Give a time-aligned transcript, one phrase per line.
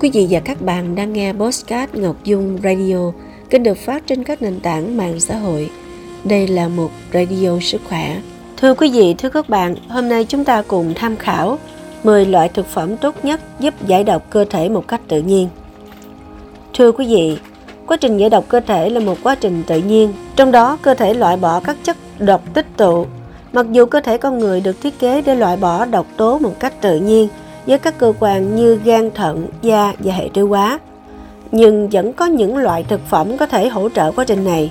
[0.00, 3.12] Quý vị và các bạn đang nghe Postcard Ngọc Dung Radio,
[3.50, 5.70] kênh được phát trên các nền tảng mạng xã hội.
[6.24, 8.20] Đây là một radio sức khỏe.
[8.56, 11.58] Thưa quý vị, thưa các bạn, hôm nay chúng ta cùng tham khảo
[12.04, 15.48] 10 loại thực phẩm tốt nhất giúp giải độc cơ thể một cách tự nhiên.
[16.74, 17.38] Thưa quý vị,
[17.86, 20.94] quá trình giải độc cơ thể là một quá trình tự nhiên, trong đó cơ
[20.94, 23.06] thể loại bỏ các chất độc tích tụ.
[23.52, 26.60] Mặc dù cơ thể con người được thiết kế để loại bỏ độc tố một
[26.60, 27.28] cách tự nhiên,
[27.68, 30.78] với các cơ quan như gan, thận, da và hệ tiêu hóa.
[31.52, 34.70] Nhưng vẫn có những loại thực phẩm có thể hỗ trợ quá trình này.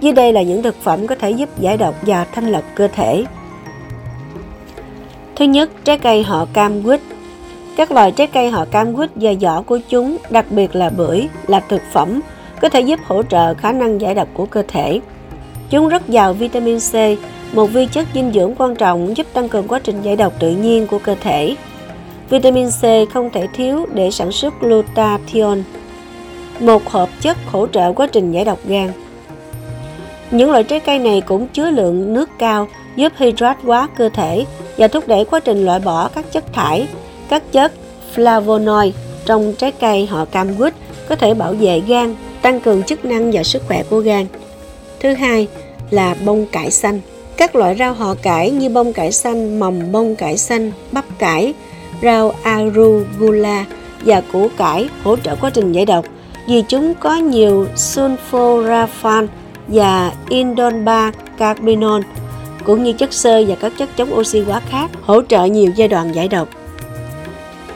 [0.00, 2.88] Dưới đây là những thực phẩm có thể giúp giải độc và thanh lọc cơ
[2.88, 3.24] thể.
[5.36, 7.00] Thứ nhất, trái cây họ cam quýt.
[7.76, 11.28] Các loại trái cây họ cam quýt và vỏ của chúng, đặc biệt là bưởi,
[11.46, 12.20] là thực phẩm
[12.60, 15.00] có thể giúp hỗ trợ khả năng giải độc của cơ thể.
[15.70, 16.94] Chúng rất giàu vitamin C,
[17.54, 20.50] một vi chất dinh dưỡng quan trọng giúp tăng cường quá trình giải độc tự
[20.50, 21.54] nhiên của cơ thể.
[22.30, 25.60] Vitamin C không thể thiếu để sản xuất glutathione,
[26.60, 28.92] một hợp chất hỗ trợ quá trình giải độc gan.
[30.30, 34.44] Những loại trái cây này cũng chứa lượng nước cao, giúp hydrat hóa cơ thể
[34.76, 36.86] và thúc đẩy quá trình loại bỏ các chất thải,
[37.28, 37.72] các chất
[38.16, 38.90] flavonoid
[39.24, 40.74] trong trái cây họ cam quýt
[41.08, 44.26] có thể bảo vệ gan, tăng cường chức năng và sức khỏe của gan.
[45.00, 45.48] Thứ hai
[45.90, 47.00] là bông cải xanh.
[47.36, 51.54] Các loại rau họ cải như bông cải xanh, mầm bông cải xanh, bắp cải,
[52.02, 53.64] rau arugula
[54.04, 56.04] và củ cải hỗ trợ quá trình giải độc
[56.46, 59.26] vì chúng có nhiều sulforaphane
[59.68, 62.00] và indolba carbinol
[62.64, 65.88] cũng như chất xơ và các chất chống oxy hóa khác hỗ trợ nhiều giai
[65.88, 66.48] đoạn giải độc.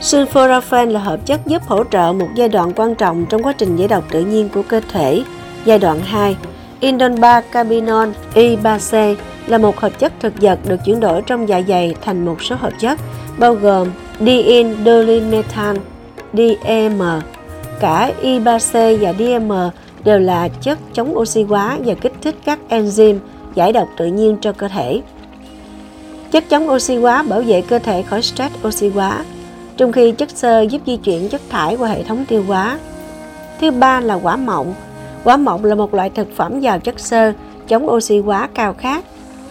[0.00, 3.76] Sulforaphane là hợp chất giúp hỗ trợ một giai đoạn quan trọng trong quá trình
[3.76, 5.22] giải độc tự nhiên của cơ thể.
[5.64, 6.36] Giai đoạn 2,
[6.80, 9.14] indolba carbinol I3C
[9.48, 12.56] là một hợp chất thực vật được chuyển đổi trong dạ dày thành một số
[12.56, 12.98] hợp chất
[13.38, 13.88] bao gồm
[14.20, 15.76] diindolimethan,
[16.32, 17.00] DEM.
[17.80, 19.48] Cả I3C và DEM
[20.04, 23.18] đều là chất chống oxy hóa và kích thích các enzyme
[23.54, 25.00] giải độc tự nhiên cho cơ thể.
[26.30, 29.24] Chất chống oxy hóa bảo vệ cơ thể khỏi stress oxy hóa,
[29.76, 32.78] trong khi chất xơ giúp di chuyển chất thải qua hệ thống tiêu hóa.
[33.60, 34.74] Thứ ba là quả mọng.
[35.24, 37.32] Quả mọng là một loại thực phẩm giàu chất xơ,
[37.68, 39.04] chống oxy hóa cao khác,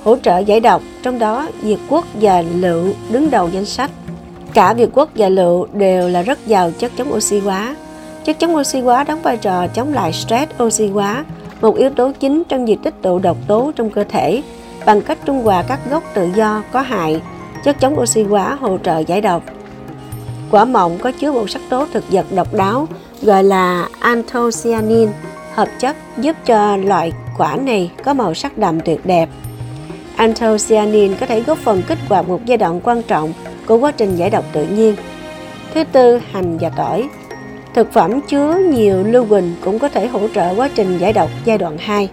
[0.08, 3.92] hỗ trợ giải độc, trong đó Việt Quốc và Lựu đứng đầu danh sách.
[4.54, 7.76] Cả Việt Quốc và Lựu đều là rất giàu chất chống oxy hóa.
[8.26, 11.26] Chất chống oxy hóa đóng vai trò chống lại stress oxy hóa,
[11.62, 14.42] một yếu tố chính trong việc tích tụ độc tố trong cơ thể
[14.86, 17.22] bằng cách trung hòa các gốc tự do có hại.
[17.64, 19.44] Chất chống oxy hóa hỗ trợ giải độc.
[20.52, 22.88] Quả mọng có chứa một sắc tố thực vật độc đáo
[23.22, 25.10] gọi là anthocyanin,
[25.54, 29.30] hợp chất giúp cho loại quả này có màu sắc đậm tuyệt đẹp.
[30.18, 33.34] Anthocyanin có thể góp phần kích hoạt một giai đoạn quan trọng
[33.66, 34.96] của quá trình giải độc tự nhiên.
[35.74, 37.10] Thứ tư, hành và tỏi.
[37.74, 41.30] Thực phẩm chứa nhiều lưu huỳnh cũng có thể hỗ trợ quá trình giải độc
[41.46, 42.10] giai đoạn 2.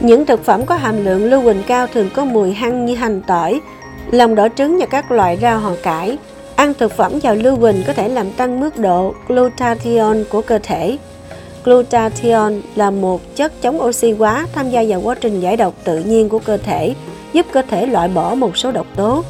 [0.00, 3.22] Những thực phẩm có hàm lượng lưu huỳnh cao thường có mùi hăng như hành
[3.26, 3.60] tỏi,
[4.10, 6.18] lòng đỏ trứng và các loại rau họ cải.
[6.56, 10.58] Ăn thực phẩm giàu lưu huỳnh có thể làm tăng mức độ glutathione của cơ
[10.62, 10.98] thể.
[11.64, 15.98] Glutathione là một chất chống oxy hóa tham gia vào quá trình giải độc tự
[15.98, 16.94] nhiên của cơ thể,
[17.32, 19.24] giúp cơ thể loại bỏ một số độc tố.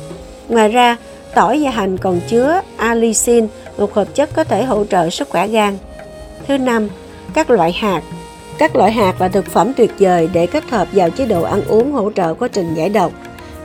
[0.48, 0.96] Ngoài ra,
[1.36, 3.46] Tỏi và hành còn chứa allicin,
[3.78, 5.78] một hợp chất có thể hỗ trợ sức khỏe gan.
[6.48, 6.88] Thứ năm,
[7.34, 8.02] các loại hạt.
[8.58, 11.64] Các loại hạt là thực phẩm tuyệt vời để kết hợp vào chế độ ăn
[11.64, 13.12] uống hỗ trợ quá trình giải độc.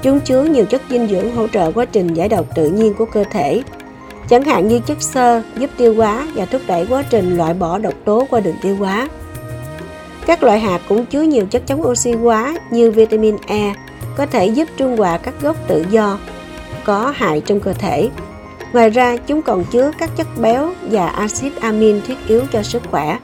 [0.02, 3.06] Chúng chứa nhiều chất dinh dưỡng hỗ trợ quá trình giải độc tự nhiên của
[3.06, 3.62] cơ thể.
[4.30, 7.78] Chẳng hạn như chất xơ giúp tiêu hóa và thúc đẩy quá trình loại bỏ
[7.78, 9.10] độc tố qua đường tiêu hóa.
[10.26, 13.74] Các loại hạt cũng chứa nhiều chất chống oxy hóa như vitamin E,
[14.18, 16.18] có thể giúp trung hòa các gốc tự do
[16.84, 18.10] có hại trong cơ thể.
[18.74, 22.84] Ngoài ra, chúng còn chứa các chất béo và axit amin thiết yếu cho sức
[22.92, 23.18] khỏe,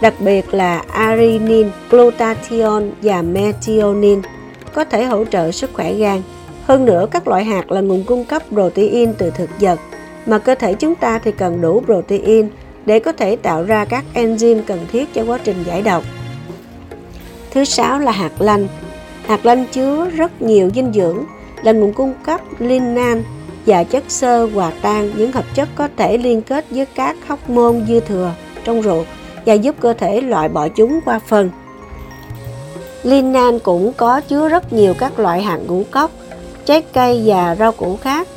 [0.00, 4.28] đặc biệt là arinin, glutathione và methionine
[4.74, 6.22] có thể hỗ trợ sức khỏe gan.
[6.64, 9.80] Hơn nữa, các loại hạt là nguồn cung cấp protein từ thực vật,
[10.26, 12.48] mà cơ thể chúng ta thì cần đủ protein
[12.86, 16.02] để có thể tạo ra các enzyme cần thiết cho quá trình giải độc.
[17.50, 18.68] Thứ sáu là hạt lanh.
[19.26, 21.24] Hạt lanh chứa rất nhiều dinh dưỡng
[21.62, 23.22] là nguồn cung cấp linan
[23.66, 27.50] và chất xơ hòa tan những hợp chất có thể liên kết với các hóc
[27.50, 28.32] môn dư thừa
[28.64, 29.06] trong ruột
[29.46, 31.50] và giúp cơ thể loại bỏ chúng qua phân.
[33.02, 36.10] Linan cũng có chứa rất nhiều các loại hạt ngũ cốc,
[36.64, 38.28] trái cây và rau củ khác.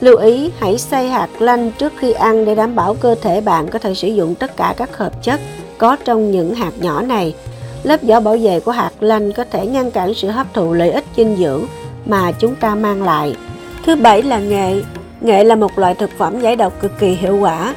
[0.00, 3.68] Lưu ý hãy xay hạt lanh trước khi ăn để đảm bảo cơ thể bạn
[3.68, 5.40] có thể sử dụng tất cả các hợp chất
[5.78, 7.34] có trong những hạt nhỏ này.
[7.82, 10.90] Lớp vỏ bảo vệ của hạt lanh có thể ngăn cản sự hấp thụ lợi
[10.90, 11.64] ích dinh dưỡng
[12.06, 13.36] mà chúng ta mang lại.
[13.86, 14.82] Thứ bảy là nghệ.
[15.20, 17.74] Nghệ là một loại thực phẩm giải độc cực kỳ hiệu quả.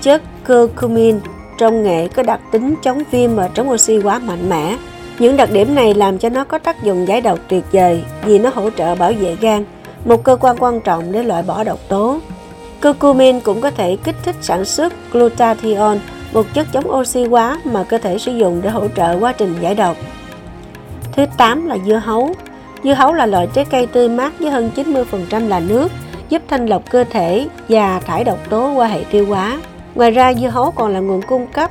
[0.00, 1.20] chất curcumin
[1.58, 4.76] trong nghệ có đặc tính chống viêm và chống oxy hóa mạnh mẽ.
[5.18, 8.38] Những đặc điểm này làm cho nó có tác dụng giải độc tuyệt vời vì
[8.38, 9.64] nó hỗ trợ bảo vệ gan,
[10.04, 12.18] một cơ quan quan trọng để loại bỏ độc tố.
[12.82, 15.98] Curcumin cũng có thể kích thích sản xuất glutathione,
[16.34, 19.54] một chất chống oxy hóa mà cơ thể sử dụng để hỗ trợ quá trình
[19.60, 19.96] giải độc.
[21.12, 22.34] Thứ 8 là dưa hấu.
[22.84, 25.92] Dưa hấu là loại trái cây tươi mát với hơn 90% là nước,
[26.28, 29.58] giúp thanh lọc cơ thể và thải độc tố qua hệ tiêu hóa.
[29.94, 31.70] Ngoài ra, dưa hấu còn là nguồn cung cấp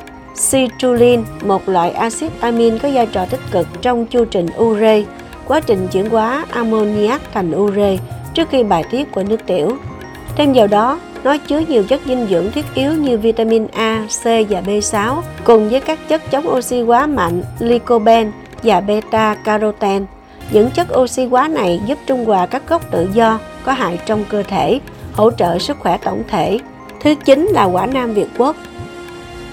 [0.52, 5.04] citrulline, một loại axit amin có vai trò tích cực trong chu trình ure,
[5.48, 7.98] quá trình chuyển hóa ammoniac thành ure
[8.34, 9.78] trước khi bài tiết của nước tiểu.
[10.36, 14.24] Thêm vào đó, nó chứa nhiều chất dinh dưỡng thiết yếu như vitamin A, C
[14.24, 18.32] và B6 cùng với các chất chống oxy hóa mạnh lycopene
[18.64, 20.06] và beta carotene.
[20.52, 24.24] Những chất oxy hóa này giúp trung hòa các gốc tự do có hại trong
[24.30, 24.80] cơ thể,
[25.14, 26.60] hỗ trợ sức khỏe tổng thể.
[27.02, 28.56] Thứ chín là quả nam Việt Quốc.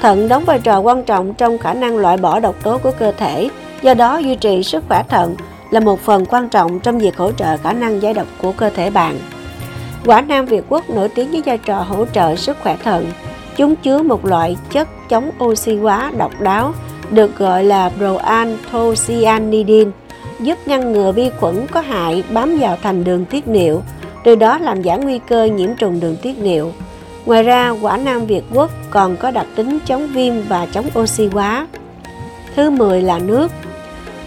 [0.01, 3.13] Thận đóng vai trò quan trọng trong khả năng loại bỏ độc tố của cơ
[3.13, 3.49] thể,
[3.83, 5.37] do đó duy trì sức khỏe thận
[5.71, 8.71] là một phần quan trọng trong việc hỗ trợ khả năng giải độc của cơ
[8.71, 9.19] thể bạn.
[10.07, 13.07] Quả nam Việt Quốc nổi tiếng với vai trò hỗ trợ sức khỏe thận.
[13.57, 16.73] Chúng chứa một loại chất chống oxy hóa độc đáo
[17.11, 19.91] được gọi là proanthocyanidin,
[20.41, 23.83] giúp ngăn ngừa vi khuẩn có hại bám vào thành đường tiết niệu,
[24.25, 26.73] từ đó làm giảm nguy cơ nhiễm trùng đường tiết niệu.
[27.27, 31.27] Ngoài ra, quả nam Việt Quốc còn có đặc tính chống viêm và chống oxy
[31.27, 31.67] hóa.
[32.57, 33.51] Thứ 10 là nước.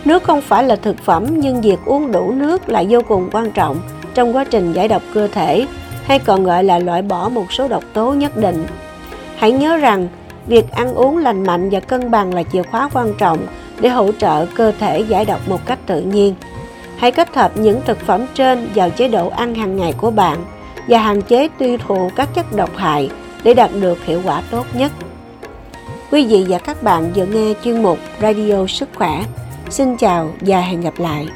[0.06, 3.52] Nước không phải là thực phẩm nhưng việc uống đủ nước là vô cùng quan
[3.52, 3.78] trọng
[4.14, 5.68] trong quá trình giải độc cơ thể
[6.04, 8.66] hay còn gọi là loại bỏ một số độc tố nhất định.
[9.36, 10.08] Hãy nhớ rằng,
[10.48, 13.38] việc ăn uống lành mạnh và cân bằng là chìa khóa quan trọng
[13.80, 16.36] để hỗ trợ cơ thể giải độc một cách tự nhiên.
[16.98, 20.46] Hãy kết hợp những thực phẩm trên vào chế độ ăn hàng ngày của bạn
[20.88, 23.10] và hạn chế tiêu thụ các chất độc hại
[23.44, 24.92] để đạt được hiệu quả tốt nhất.
[26.12, 29.24] Quý vị và các bạn vừa nghe chuyên mục Radio Sức Khỏe.
[29.70, 31.28] Xin chào và hẹn gặp lại.